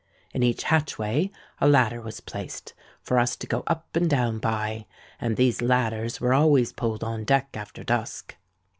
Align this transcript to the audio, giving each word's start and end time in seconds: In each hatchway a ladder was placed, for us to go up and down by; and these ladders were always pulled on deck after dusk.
In 0.33 0.41
each 0.41 0.63
hatchway 0.63 1.29
a 1.59 1.67
ladder 1.67 2.01
was 2.01 2.21
placed, 2.21 2.73
for 3.03 3.19
us 3.19 3.35
to 3.35 3.45
go 3.45 3.61
up 3.67 3.95
and 3.95 4.09
down 4.09 4.39
by; 4.39 4.87
and 5.19 5.37
these 5.37 5.61
ladders 5.61 6.19
were 6.19 6.33
always 6.33 6.73
pulled 6.73 7.03
on 7.03 7.23
deck 7.23 7.49
after 7.55 7.83
dusk. 7.83 8.35